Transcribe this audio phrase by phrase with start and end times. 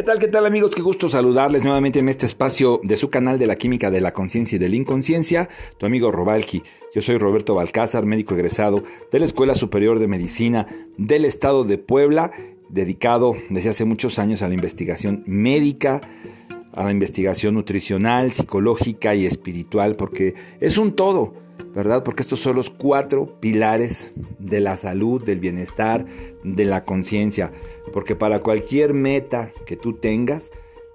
[0.00, 0.74] ¿Qué tal, qué tal amigos?
[0.74, 4.14] Qué gusto saludarles nuevamente en este espacio de su canal de la química de la
[4.14, 6.62] conciencia y de la inconsciencia, tu amigo Robalki.
[6.94, 8.82] Yo soy Roberto Balcázar, médico egresado
[9.12, 12.32] de la Escuela Superior de Medicina del Estado de Puebla,
[12.70, 16.00] dedicado desde hace muchos años a la investigación médica,
[16.72, 21.34] a la investigación nutricional, psicológica y espiritual, porque es un todo,
[21.74, 22.02] ¿verdad?
[22.02, 26.06] Porque estos son los cuatro pilares de la salud, del bienestar,
[26.44, 27.52] de la conciencia.
[27.92, 30.52] Porque para cualquier meta que tú tengas,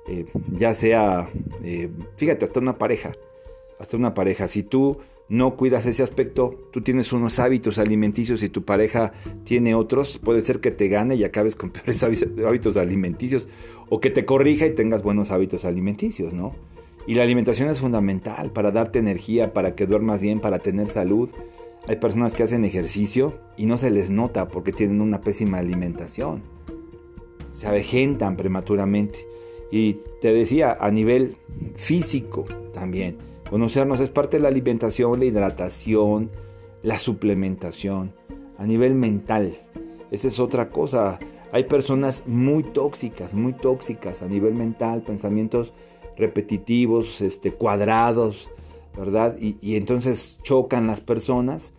[0.07, 0.25] eh,
[0.57, 1.29] ya sea,
[1.63, 3.13] eh, fíjate, hasta una pareja,
[3.79, 8.49] hasta una pareja, si tú no cuidas ese aspecto, tú tienes unos hábitos alimenticios y
[8.49, 13.49] tu pareja tiene otros, puede ser que te gane y acabes con peores hábitos alimenticios
[13.89, 16.53] o que te corrija y tengas buenos hábitos alimenticios, ¿no?
[17.07, 21.29] Y la alimentación es fundamental para darte energía, para que duermas bien, para tener salud.
[21.87, 26.41] Hay personas que hacen ejercicio y no se les nota porque tienen una pésima alimentación.
[27.51, 29.27] Se avejentan prematuramente.
[29.71, 31.37] Y te decía, a nivel
[31.75, 33.17] físico también.
[33.49, 36.31] Conocernos es parte de la alimentación, la hidratación,
[36.81, 38.13] la suplementación.
[38.57, 39.59] A nivel mental,
[40.11, 41.19] esa es otra cosa.
[41.51, 45.73] Hay personas muy tóxicas, muy tóxicas a nivel mental, pensamientos
[46.17, 48.49] repetitivos, este, cuadrados,
[48.97, 49.35] ¿verdad?
[49.39, 51.73] Y, entonces chocan las personas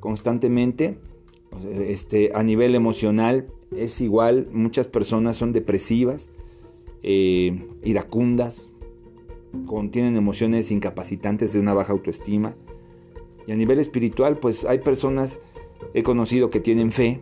[0.00, 0.98] constantemente.
[1.70, 6.30] Este, a nivel emocional es igual, muchas personas son depresivas,
[7.02, 8.70] eh, iracundas,
[9.66, 12.56] contienen emociones incapacitantes de una baja autoestima.
[13.46, 15.40] Y a nivel espiritual, pues hay personas,
[15.94, 17.20] he conocido que tienen fe,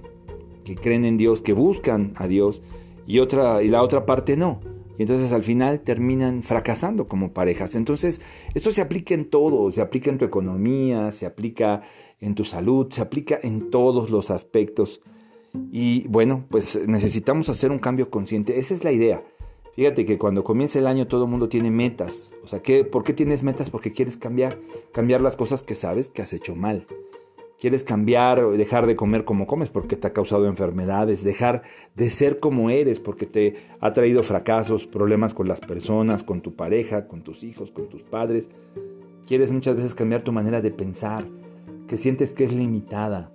[0.64, 2.62] que creen en Dios, que buscan a Dios,
[3.06, 4.60] y, otra, y la otra parte no.
[5.00, 7.74] Y entonces al final terminan fracasando como parejas.
[7.74, 8.20] Entonces,
[8.52, 11.80] esto se aplica en todo, se aplica en tu economía, se aplica
[12.20, 15.00] en tu salud, se aplica en todos los aspectos.
[15.72, 18.58] Y bueno, pues necesitamos hacer un cambio consciente.
[18.58, 19.24] Esa es la idea.
[19.74, 22.34] Fíjate que cuando comienza el año todo el mundo tiene metas.
[22.44, 23.70] O sea, ¿qué, ¿por qué tienes metas?
[23.70, 24.60] Porque quieres cambiar,
[24.92, 26.86] cambiar las cosas que sabes que has hecho mal.
[27.60, 31.60] Quieres cambiar o dejar de comer como comes porque te ha causado enfermedades, dejar
[31.94, 36.56] de ser como eres porque te ha traído fracasos, problemas con las personas, con tu
[36.56, 38.48] pareja, con tus hijos, con tus padres.
[39.26, 41.28] Quieres muchas veces cambiar tu manera de pensar,
[41.86, 43.30] que sientes que es limitada,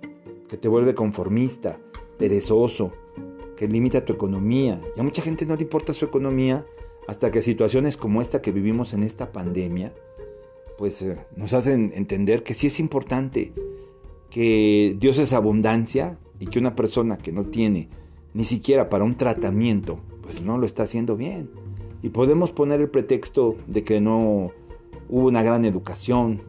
[0.48, 1.78] que te vuelve conformista,
[2.18, 2.90] perezoso,
[3.56, 4.82] que limita tu economía.
[4.96, 6.66] Y a mucha gente no le importa su economía
[7.06, 9.94] hasta que situaciones como esta que vivimos en esta pandemia,
[10.78, 13.52] pues eh, nos hacen entender que sí es importante
[14.30, 17.88] que Dios es abundancia y que una persona que no tiene
[18.34, 21.50] ni siquiera para un tratamiento, pues no lo está haciendo bien.
[22.02, 24.52] Y podemos poner el pretexto de que no
[25.08, 26.42] hubo una gran educación,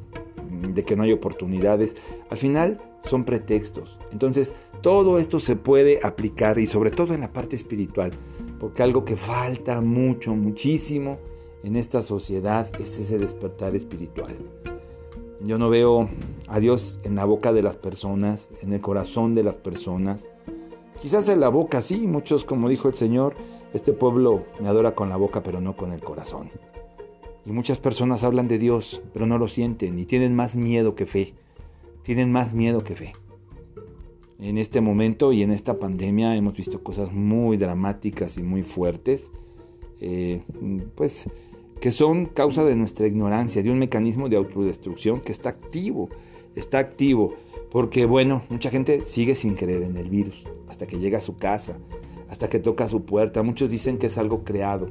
[0.73, 1.95] de que no hay oportunidades.
[2.29, 3.99] Al final son pretextos.
[4.11, 8.11] Entonces, todo esto se puede aplicar y sobre todo en la parte espiritual,
[8.59, 11.19] porque algo que falta mucho, muchísimo
[11.63, 14.35] en esta sociedad es ese despertar espiritual.
[15.47, 16.09] Yo no veo
[16.49, 20.27] a Dios en la boca de las personas, en el corazón de las personas.
[21.01, 23.33] Quizás en la boca sí, muchos, como dijo el Señor,
[23.73, 26.49] este pueblo me adora con la boca, pero no con el corazón.
[27.45, 31.05] Y muchas personas hablan de Dios, pero no lo sienten y tienen más miedo que
[31.05, 31.33] fe.
[32.03, 33.13] Tienen más miedo que fe.
[34.39, 39.31] En este momento y en esta pandemia hemos visto cosas muy dramáticas y muy fuertes.
[40.01, 40.41] Eh,
[40.95, 41.29] pues
[41.79, 46.09] que son causa de nuestra ignorancia, de un mecanismo de autodestrucción que está activo,
[46.55, 47.35] está activo,
[47.71, 51.37] porque bueno, mucha gente sigue sin creer en el virus, hasta que llega a su
[51.37, 51.79] casa,
[52.29, 54.89] hasta que toca su puerta, muchos dicen que es algo creado.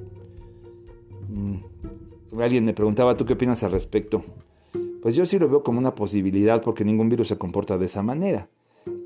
[1.28, 1.56] Mm,
[2.40, 4.24] alguien me preguntaba, ¿tú qué opinas al respecto?
[5.02, 8.02] Pues yo sí lo veo como una posibilidad porque ningún virus se comporta de esa
[8.02, 8.48] manera.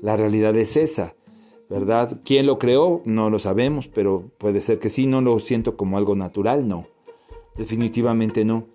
[0.01, 1.15] La realidad es esa,
[1.69, 2.21] ¿verdad?
[2.23, 3.01] ¿Quién lo creó?
[3.05, 6.87] No lo sabemos, pero puede ser que sí, no lo siento como algo natural, no.
[7.55, 8.67] Definitivamente no.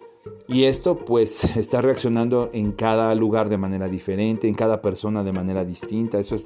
[0.49, 5.33] Y esto pues está reaccionando en cada lugar de manera diferente, en cada persona de
[5.33, 6.19] manera distinta.
[6.19, 6.45] Eso es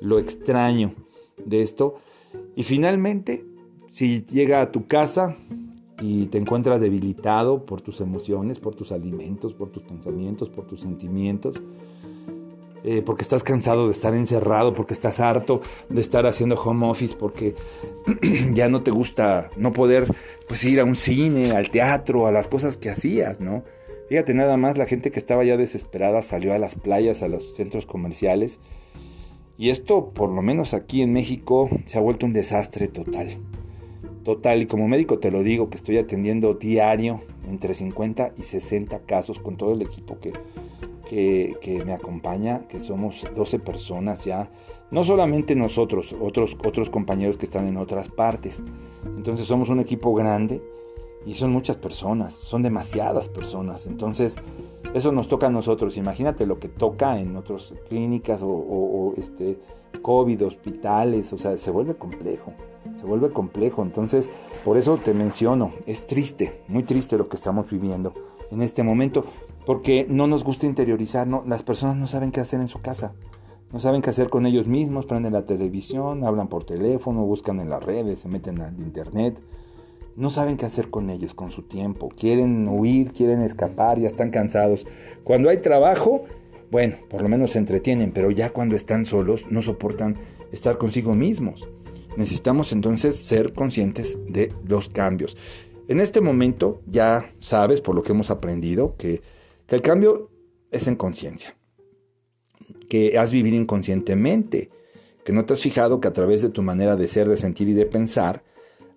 [0.00, 0.94] lo, extraño
[1.44, 1.96] de esto.
[2.54, 3.44] Y finalmente,
[3.90, 5.36] si llega a tu casa
[6.00, 10.80] y te encuentras debilitado por tus emociones, por tus alimentos, por tus pensamientos, por tus
[10.80, 11.56] sentimientos,
[12.88, 17.16] eh, porque estás cansado de estar encerrado, porque estás harto de estar haciendo home office,
[17.18, 17.56] porque
[18.54, 20.06] ya no te gusta no poder
[20.46, 23.64] pues, ir a un cine, al teatro, a las cosas que hacías, ¿no?
[24.08, 27.56] Fíjate nada más, la gente que estaba ya desesperada salió a las playas, a los
[27.56, 28.60] centros comerciales.
[29.58, 33.36] Y esto, por lo menos aquí en México, se ha vuelto un desastre total.
[34.22, 39.00] Total, y como médico te lo digo, que estoy atendiendo diario entre 50 y 60
[39.06, 40.32] casos con todo el equipo que,
[41.06, 44.50] que, me acompaña, que somos 12 personas ya,
[44.90, 48.62] no solamente nosotros, otros, compañeros que están en otras partes.
[49.04, 50.62] Entonces somos un equipo grande
[51.24, 53.86] y son muchas personas, son demasiadas personas.
[53.86, 54.36] Entonces
[54.94, 55.96] eso nos toca a nosotros.
[55.96, 59.58] Imagínate lo que toca en otras clínicas o, este,
[60.02, 62.52] COVID, hospitales, o sea, se vuelve complejo,
[62.94, 63.82] se vuelve complejo.
[63.82, 64.30] Entonces,
[64.64, 68.12] por eso te menciono, es triste, muy triste lo que estamos viviendo
[68.50, 69.24] en este momento,
[69.66, 73.14] porque no nos gusta interiorizar, no, las personas no saben qué hacer en su casa,
[73.72, 77.68] no saben qué hacer con ellos mismos, prenden la televisión, hablan por teléfono, buscan en
[77.68, 79.36] las redes, se meten al internet,
[80.14, 84.30] no saben qué hacer con ellos, con su tiempo, quieren huir, quieren escapar, ya están
[84.30, 84.86] cansados.
[85.24, 86.22] Cuando hay trabajo,
[86.70, 90.16] bueno, por lo menos se entretienen, pero ya cuando están solos no soportan
[90.52, 91.68] estar consigo mismos.
[92.16, 95.36] Necesitamos entonces ser conscientes de los cambios.
[95.88, 99.20] En este momento ya sabes, por lo que hemos aprendido, que,
[99.68, 100.30] el cambio
[100.70, 101.56] es en conciencia,
[102.88, 104.70] que has vivido inconscientemente,
[105.24, 107.68] que no te has fijado que a través de tu manera de ser, de sentir
[107.68, 108.44] y de pensar,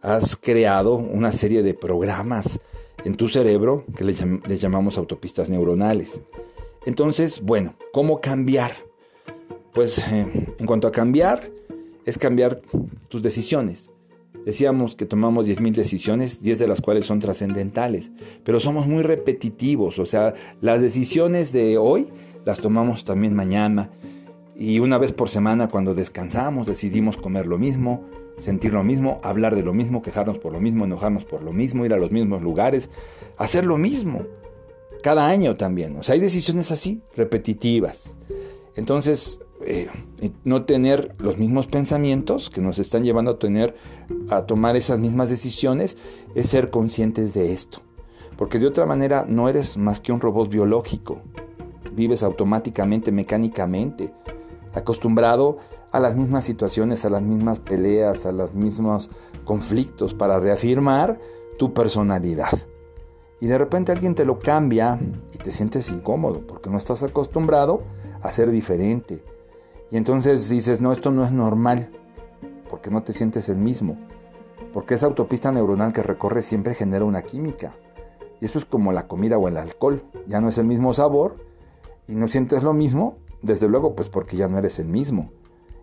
[0.02, 2.60] has creado una serie de programas
[3.04, 4.24] en tu cerebro que les,
[4.60, 6.22] llamamos autopistas neuronales.
[6.86, 8.72] Entonces, bueno, ¿cómo cambiar?
[9.74, 11.52] Pues eh, en cuanto a cambiar,
[12.06, 12.62] es cambiar
[13.08, 13.92] tus decisiones.
[14.46, 18.12] Decíamos que tomamos 10.000 decisiones, 10 de las cuales son trascendentales,
[18.44, 22.10] pero somos muy repetitivos, o sea, las decisiones de hoy
[22.46, 23.92] las tomamos también mañana
[24.56, 28.06] y una vez por semana cuando descansamos decidimos comer lo mismo,
[28.38, 31.86] sentir lo mismo, hablar de lo mismo, quejarnos por lo mismo, enojarnos por lo mismo,
[31.86, 32.90] ir a los mismos lugares,
[33.38, 34.26] hacer lo mismo.
[35.02, 35.96] Cada año también.
[35.96, 38.18] O sea, hay decisiones así, repetitivas.
[38.76, 39.88] Entonces, eh,
[40.44, 43.76] no tener los mismos pensamientos que nos están llevando a tener,
[44.30, 45.98] a tomar esas mismas decisiones,
[46.36, 47.82] es ser conscientes de esto.
[48.38, 51.22] Porque de otra manera no eres más que un robot biológico.
[51.94, 54.14] Vives automáticamente, mecánicamente,
[54.74, 55.58] acostumbrado
[55.92, 59.10] a las mismas situaciones, a las mismas peleas, a los mismos
[59.44, 61.20] conflictos para reafirmar
[61.58, 62.58] tu personalidad.
[63.42, 65.00] Y de repente alguien te lo cambia
[65.34, 67.84] y te sientes incómodo porque no estás acostumbrado
[68.22, 69.24] a ser diferente.
[69.92, 71.90] Y entonces dices, no, esto no es normal,
[72.70, 73.98] porque no te sientes el mismo.
[74.74, 77.74] Porque esa autopista neuronal que recorre siempre genera una química.
[78.40, 80.04] Y eso es como la comida o el alcohol.
[80.28, 81.38] Ya no es el mismo sabor
[82.08, 85.32] y no sientes lo mismo, desde luego, pues porque ya no eres el mismo.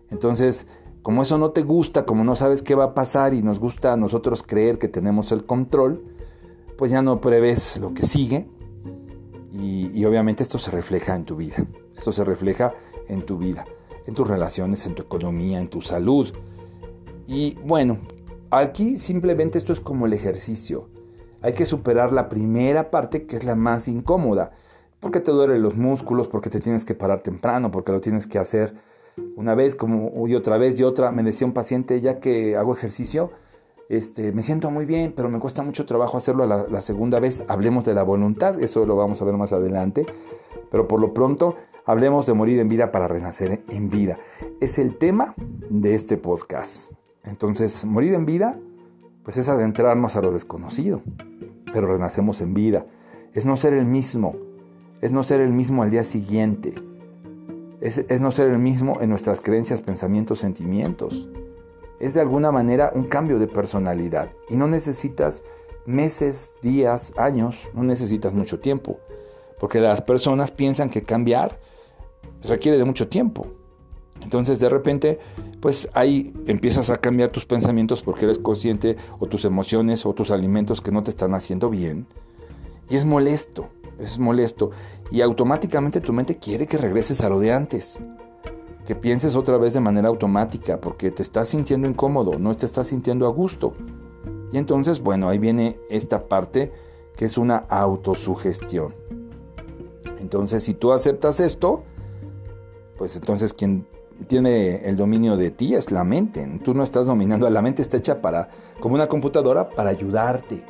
[0.09, 0.67] Entonces,
[1.01, 3.93] como eso no te gusta, como no sabes qué va a pasar y nos gusta
[3.93, 6.03] a nosotros creer que tenemos el control,
[6.77, 8.47] pues ya no prevés lo que sigue
[9.51, 11.55] y, obviamente esto se refleja en tu vida.
[11.95, 12.73] Esto se refleja
[13.07, 13.65] en tu vida,
[14.07, 16.33] en tus relaciones, en tu economía, en tu salud.
[17.27, 17.99] Y bueno,
[18.49, 20.89] aquí simplemente esto es como el ejercicio.
[21.41, 24.51] Hay que superar la primera parte que es la más incómoda.
[24.99, 28.39] Porque te duelen los músculos, porque te tienes que parar temprano, porque lo tienes que
[28.39, 28.73] hacer
[29.35, 31.11] una vez como y otra vez y otra.
[31.11, 33.31] Me decía un paciente, ya que hago ejercicio,
[33.89, 37.43] este, me siento muy bien, pero me cuesta mucho trabajo hacerlo la, la segunda vez.
[37.47, 40.05] Hablemos de la voluntad, eso lo vamos a ver más adelante.
[40.71, 41.55] Pero por lo pronto,
[41.87, 44.19] hablemos de morir en vida para renacer en vida.
[44.59, 45.33] Es el tema
[45.69, 46.91] de este podcast.
[47.23, 48.59] Entonces, morir en vida,
[49.23, 51.01] pues es adentrarnos a lo desconocido,
[51.71, 52.85] pero renacemos en vida.
[53.33, 54.35] Es no ser el mismo,
[55.01, 56.75] es no ser el mismo al día siguiente,
[57.79, 61.29] es, no ser el mismo en nuestras creencias, pensamientos, sentimientos.
[61.99, 65.43] Es de alguna manera un cambio de personalidad y no necesitas
[65.85, 68.99] meses, días, años, no necesitas mucho tiempo,
[69.57, 71.59] porque las personas piensan que cambiar
[72.43, 73.47] requiere de mucho tiempo.
[74.21, 75.19] Entonces de repente,
[75.59, 80.31] pues ahí empiezas a cambiar tus pensamientos porque eres consciente o tus emociones o tus
[80.31, 82.07] alimentos que no te están haciendo bien.
[82.89, 84.71] Y es molesto es molesto
[85.11, 87.99] y automáticamente tu mente quiere que regreses a lo de antes,
[88.85, 92.87] que pienses otra vez de manera automática porque te estás sintiendo incómodo, no te estás
[92.87, 93.73] sintiendo a gusto.
[94.51, 96.71] Y entonces, bueno, ahí viene esta parte
[97.17, 98.95] que es una autosugestión.
[100.19, 101.83] Entonces, si tú aceptas esto,
[102.97, 103.87] pues entonces quien
[104.27, 106.45] tiene el dominio de ti es la mente.
[106.63, 108.49] Tú no estás dominando, la mente está hecha para,
[108.79, 110.63] como una computadora, para ayudarte,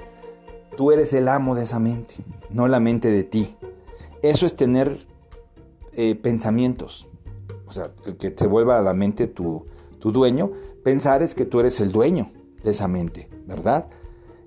[0.77, 2.13] Tú eres el amo de esa mente,
[2.51, 3.57] no la mente de ti.
[4.22, 5.07] Eso es tener
[5.93, 7.07] eh, pensamientos.
[7.65, 9.65] O sea, el que te vuelva a la mente tu,
[9.98, 10.51] tu dueño,
[10.84, 12.31] pensar es que tú eres el dueño
[12.63, 13.88] de esa mente, ¿verdad?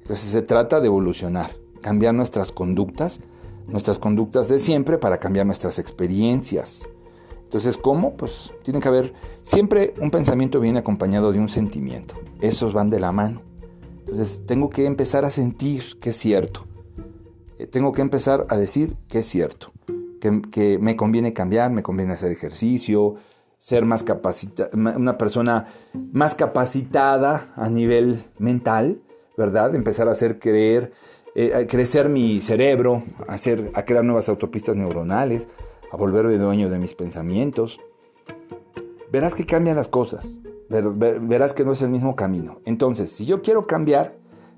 [0.03, 1.51] Entonces se trata de evolucionar,
[1.83, 3.21] cambiar nuestras conductas,
[3.67, 6.89] nuestras conductas de siempre para cambiar nuestras experiencias.
[7.51, 8.17] Entonces, ¿cómo?
[8.17, 12.15] Pues tiene que haber, siempre un pensamiento viene acompañado de un sentimiento.
[12.41, 13.43] Esos van de la mano.
[13.99, 16.69] Entonces tengo que empezar a sentir que es cierto.
[17.59, 19.73] Eh, tengo que empezar a decir que es cierto.
[20.21, 23.17] que, me conviene cambiar, me conviene hacer ejercicio,
[23.59, 25.67] ser más capacitada, una persona
[26.13, 29.03] más capacitada a nivel mental,
[29.37, 29.75] ¿verdad?
[29.75, 30.93] Empezar a hacer creer,
[31.35, 35.49] eh, crecer mi cerebro, hacer, a crear nuevas autopistas neuronales,
[35.91, 37.81] a volverme dueño de mis pensamientos.
[39.11, 42.61] Verás que cambian las cosas, verás que no es el mismo camino.
[42.65, 44.17] Entonces, si yo quiero cambiar,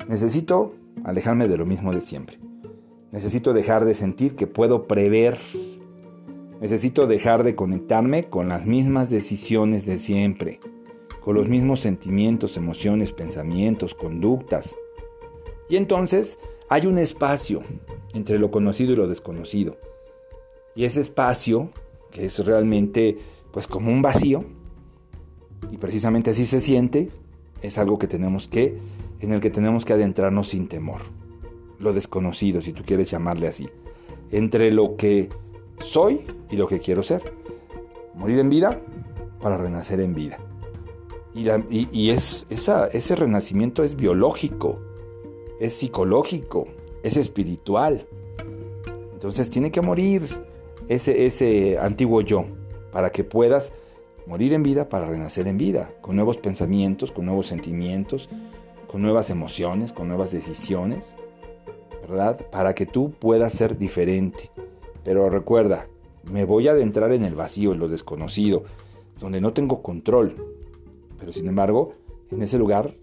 [0.09, 0.75] necesito
[1.05, 2.39] alejarme de lo mismo de siempre.
[3.11, 5.39] Necesito dejar de sentir que puedo prever.
[6.61, 10.61] Necesito dejar de conectarme con las mismas decisiones de siempre,
[11.21, 14.77] con los mismos sentimientos, emociones, pensamientos, conductas.
[15.69, 17.63] Y entonces hay un espacio
[18.15, 19.77] entre lo conocido y lo desconocido.
[20.75, 21.71] Y ese espacio,
[22.11, 23.19] que es realmente
[23.53, 24.45] pues como un vacío,
[25.71, 27.11] y precisamente así se siente,
[27.61, 28.79] es algo que tenemos que,
[29.21, 31.03] en el que tenemos que adentrarnos sin temor
[31.79, 33.69] lo desconocido, si tú quieres llamarle así,
[34.31, 35.29] entre lo que
[35.79, 37.23] soy y lo que quiero ser.
[38.15, 38.81] Morir en vida
[39.41, 40.39] para renacer en vida.
[41.35, 44.79] Y, es, ese renacimiento es biológico,
[45.61, 46.67] es psicológico,
[47.03, 48.07] es espiritual.
[49.13, 50.29] Entonces tiene que morir
[50.95, 52.47] ese, ese antiguo yo
[52.93, 53.73] para que puedas
[54.27, 58.29] morir en vida para renacer en vida, con nuevos pensamientos, con nuevos sentimientos,
[58.87, 61.15] con nuevas emociones, con nuevas decisiones.
[62.03, 62.39] ¿verdad?
[62.51, 64.51] Para que tú puedas ser diferente.
[65.05, 65.87] Pero recuerda,
[66.31, 68.65] me voy a adentrar en el vacío, en lo desconocido,
[69.19, 70.37] donde no tengo control.
[71.19, 71.95] Pero sin embargo,
[72.31, 72.95] en ese lugar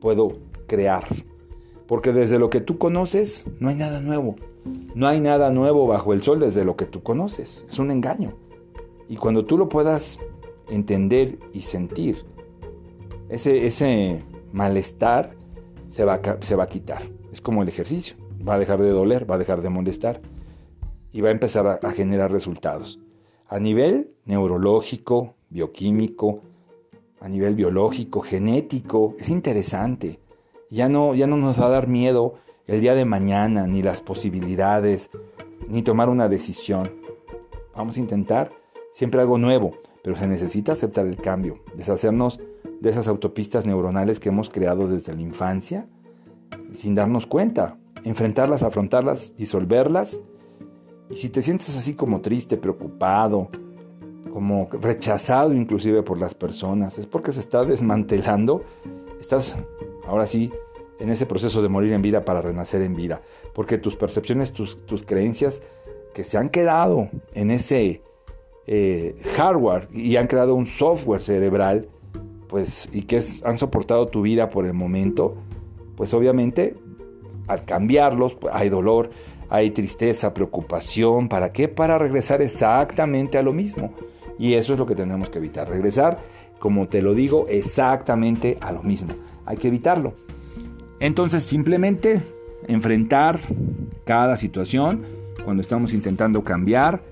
[0.00, 1.04] puedo crear.
[1.86, 4.36] Porque desde lo que tú conoces, no hay nada nuevo.
[4.94, 7.66] No hay nada nuevo bajo el sol desde lo que tú conoces.
[7.68, 8.32] Es un engaño.
[9.08, 10.18] Y cuando tú lo puedas
[10.68, 12.24] entender y sentir,
[13.28, 15.36] ese, ese malestar
[15.88, 17.02] se va, se va a quitar.
[17.32, 18.16] Es como el ejercicio
[18.46, 20.20] va a dejar de doler, va a dejar de molestar
[21.12, 22.98] y va a empezar a, generar resultados.
[23.48, 26.42] A nivel neurológico, bioquímico,
[27.20, 30.18] a nivel biológico, genético, es interesante.
[30.70, 32.34] Ya no, ya no nos va a dar miedo
[32.66, 35.10] el día de mañana, ni las posibilidades,
[35.68, 36.90] ni tomar una decisión.
[37.74, 38.52] Vamos a intentar
[38.92, 42.40] siempre algo nuevo, pero se necesita aceptar el cambio, deshacernos
[42.80, 45.88] de esas autopistas neuronales que hemos creado desde la infancia
[46.72, 50.20] sin darnos cuenta enfrentarlas, afrontarlas, disolverlas.
[51.10, 53.50] Y si te sientes así como triste, preocupado,
[54.32, 58.62] como rechazado inclusive por las personas, es porque se está desmantelando,
[59.20, 59.56] estás
[60.06, 60.52] ahora sí
[60.98, 63.22] en ese proceso de morir en vida para renacer en vida,
[63.54, 65.62] porque tus percepciones, tus, creencias
[66.14, 68.02] que se han quedado en ese
[68.66, 71.88] eh, hardware y han creado un software cerebral,
[72.48, 75.36] pues y que han soportado tu vida por el momento,
[75.96, 76.76] pues obviamente
[77.46, 79.10] al cambiarlos pues, hay dolor,
[79.48, 81.28] hay tristeza, preocupación.
[81.28, 81.68] ¿Para qué?
[81.68, 83.92] Para regresar exactamente a lo mismo.
[84.38, 85.68] Y eso es lo que tenemos que evitar.
[85.68, 86.18] Regresar,
[86.58, 89.14] como te lo digo, exactamente a lo mismo.
[89.46, 90.14] Hay que evitarlo.
[91.04, 92.22] Entonces simplemente
[92.66, 93.38] enfrentar
[94.06, 95.04] cada situación
[95.44, 97.02] cuando estamos intentando cambiar,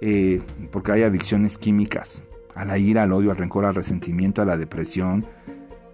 [0.00, 0.42] eh,
[0.72, 2.24] porque hay adicciones químicas,
[2.56, 5.24] a la ira, al odio, al rencor, al resentimiento, a la depresión,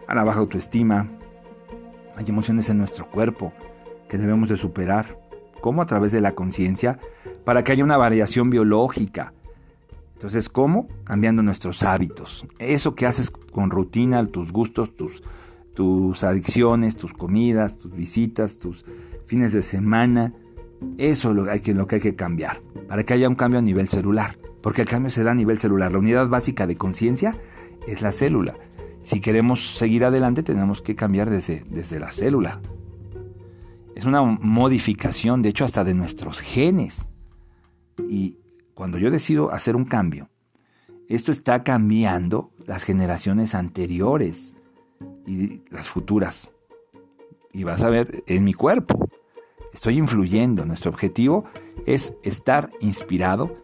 [0.07, 1.11] a la baja autoestima,
[2.17, 3.53] hay emociones en nuestro cuerpo
[4.09, 5.19] que debemos de superar.
[5.61, 5.83] ¿Cómo?
[5.83, 6.99] A través de la conciencia,
[7.45, 9.35] para que haya una variación biológica.
[10.15, 10.89] Entonces, ¿cómo?
[11.05, 12.47] Cambiando nuestros hábitos.
[12.59, 15.23] Eso que haces con rutina, tus gustos, tus,
[15.75, 18.85] tus adicciones, tus comidas, tus visitas, tus
[19.27, 20.35] fines de semana.
[20.99, 23.63] Eso es lo, que, lo que hay que cambiar, para que haya un cambio a
[23.63, 24.39] nivel celular.
[24.63, 25.93] Porque el cambio se da a nivel celular.
[25.93, 27.39] La unidad básica de conciencia
[27.87, 28.57] es la célula.
[29.03, 32.61] Si queremos seguir adelante tenemos que cambiar desde, desde la célula.
[33.95, 37.07] Es una modificación, de hecho, hasta de nuestros genes.
[38.09, 38.39] Y
[38.75, 40.29] cuando yo decido hacer un cambio,
[41.09, 44.55] esto está cambiando las generaciones anteriores
[45.27, 46.53] y las futuras.
[47.53, 49.09] Y vas a ver en mi cuerpo.
[49.73, 50.65] Estoy influyendo.
[50.65, 51.45] Nuestro objetivo
[51.87, 53.57] es estar inspirado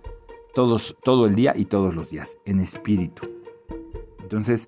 [0.54, 3.28] todos, todo el día y todos los días, en espíritu.
[4.22, 4.66] Entonces,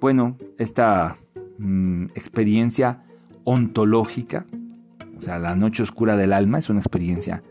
[0.00, 1.18] bueno, esta
[1.58, 3.04] mm, experiencia
[3.44, 4.46] ontológica,
[5.18, 7.42] o sea, la noche oscura del alma es una experiencia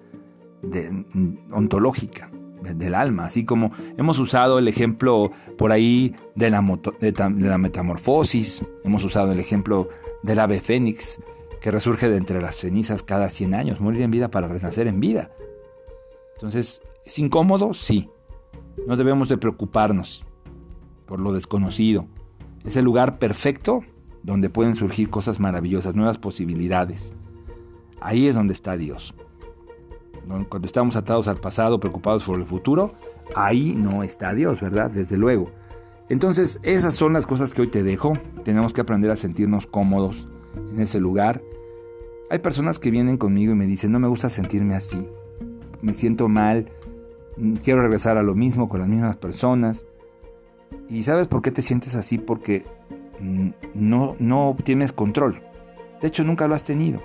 [0.62, 6.62] mm, ontológica del alma, así como hemos usado el ejemplo por ahí de la,
[7.00, 9.90] de la metamorfosis, hemos usado el ejemplo
[10.24, 11.20] del ave fénix
[11.62, 15.00] que resurge de entre las cenizas cada 100 años, morir en vida para renacer en
[15.00, 15.32] vida.
[16.36, 17.74] Entonces, ¿es incómodo?
[17.74, 18.10] Sí.
[18.86, 20.24] No debemos de preocuparnos
[21.08, 22.08] por lo desconocido,
[22.68, 23.84] es el lugar perfecto
[24.24, 27.14] donde pueden surgir cosas maravillosas, nuevas posibilidades.
[28.02, 29.16] Ahí es donde está Dios.
[30.28, 32.94] Cuando estamos atados al pasado, preocupados por el futuro,
[33.36, 34.92] ahí no está Dios, ¿verdad?
[34.92, 35.52] Desde luego.
[36.10, 38.14] Entonces, esas son las cosas que hoy te dejo.
[38.44, 41.42] Tenemos que aprender a sentirnos cómodos en ese lugar.
[42.30, 45.08] Hay personas que vienen conmigo y me dicen, no me gusta sentirme así.
[45.82, 46.70] Me siento mal,
[47.64, 49.86] quiero regresar a lo mismo con las mismas personas.
[50.90, 52.18] ¿Y sabes por qué te sientes así?
[52.18, 52.64] Porque
[53.20, 55.42] mm, no, no tienes control.
[56.02, 57.02] De hecho, nunca lo has tenido.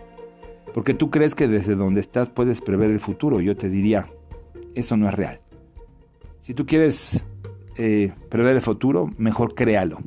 [0.75, 3.41] Porque tú crees que desde donde estás puedes prever el futuro.
[3.41, 4.09] Yo te diría,
[4.75, 5.41] eso no es real.
[6.41, 7.25] Si tú quieres
[7.77, 9.99] eh, prever el futuro, mejor créalo.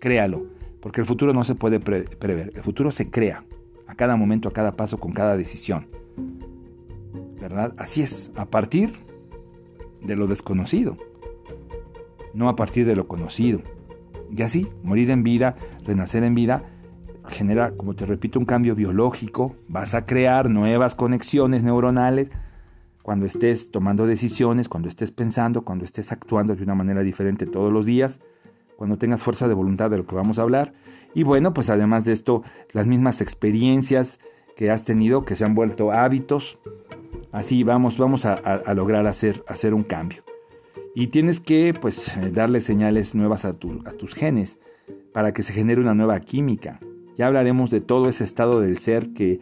[0.00, 0.46] Créalo.
[0.80, 2.52] Porque el futuro no se puede prever.
[2.54, 3.44] El futuro se crea
[3.86, 5.88] a cada momento, a cada paso, con cada decisión.
[7.40, 7.74] ¿Verdad?
[7.76, 8.32] Así es.
[8.36, 8.94] A partir
[10.02, 10.96] de lo desconocido.
[12.34, 13.60] No a partir de lo conocido.
[14.30, 16.64] Y así, morir en vida, renacer en vida,
[17.28, 22.30] genera, como te repito, un cambio biológico, vas a crear nuevas conexiones neuronales
[23.02, 27.72] cuando estés tomando decisiones, cuando estés pensando, cuando estés actuando de una manera diferente todos
[27.72, 28.18] los días,
[28.76, 30.72] cuando tengas fuerza de voluntad de lo que vamos a hablar.
[31.14, 32.42] Y bueno, pues además de esto,
[32.72, 34.18] las mismas experiencias
[34.56, 36.58] que has tenido que se han vuelto hábitos.
[37.30, 40.24] Así vamos, vamos a, lograr hacer, hacer un cambio.
[40.94, 44.58] Y tienes que pues darle señales nuevas a tus genes
[45.12, 46.80] para que se genere una nueva química.
[47.16, 49.40] Ya hablaremos de todo ese estado del ser que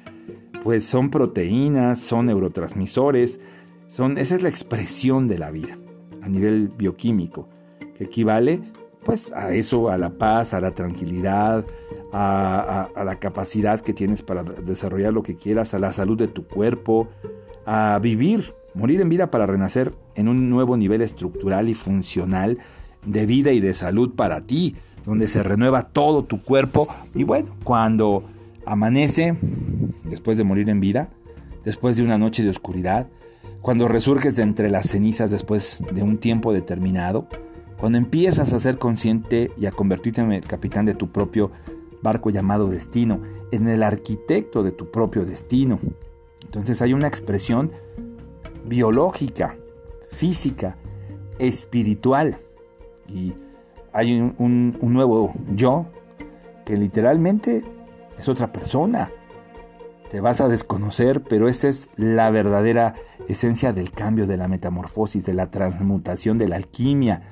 [0.62, 3.40] pues son proteínas, son neurotransmisores,
[3.88, 5.78] son, esa es la expresión de la vida
[6.22, 7.48] a nivel bioquímico,
[7.98, 8.60] que equivale
[9.04, 11.66] pues a eso, a la paz, a la tranquilidad,
[12.12, 16.28] a, a, la capacidad que tienes para desarrollar lo que quieras, a la salud de
[16.28, 17.08] tu cuerpo,
[17.66, 22.58] a vivir, morir en vida para renacer en un nuevo nivel estructural y funcional
[23.04, 26.88] de vida y de salud para ti donde se renueva todo tu cuerpo.
[27.14, 28.24] Y bueno, cuando
[28.66, 29.36] amanece,
[30.04, 31.08] después de morir en vida,
[31.64, 33.08] después de una noche de oscuridad,
[33.60, 37.28] cuando resurges de entre las cenizas después de un tiempo determinado,
[37.78, 41.50] cuando empiezas a ser consciente y a convertirte en el capitán de tu propio
[42.02, 45.80] barco llamado destino, en el arquitecto de tu propio destino.
[46.44, 47.72] Entonces hay una expresión
[48.66, 49.56] biológica,
[50.06, 50.76] física,
[51.38, 52.38] espiritual.
[53.08, 53.34] Y
[53.94, 55.86] hay un, nuevo yo
[56.66, 57.64] que literalmente
[58.18, 59.10] es otra persona.
[60.10, 62.94] Te vas a desconocer, pero esa es la verdadera
[63.28, 67.22] esencia del cambio, de la metamorfosis, de la transmutación, de la alquimia,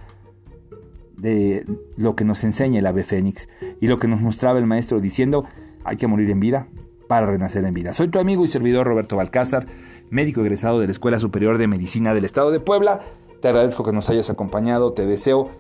[1.17, 3.49] de lo que nos enseña el ave fénix
[3.81, 5.45] y lo que nos mostraba el maestro diciendo,
[5.85, 6.69] hay que morir en vida
[7.09, 7.93] para renacer en vida.
[7.93, 9.67] Soy tu amigo y servidor Roberto Balcázar,
[10.11, 13.01] médico egresado de la Escuela Superior de Medicina del Estado de Puebla.
[13.41, 15.51] Te agradezco que nos hayas acompañado, te deseo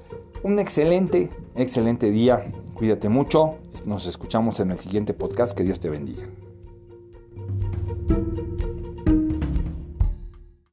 [0.43, 2.53] un excelente, excelente día.
[2.75, 3.55] Cuídate mucho.
[3.87, 5.57] Nos escuchamos en el siguiente podcast.
[5.57, 6.25] Que Dios te bendiga.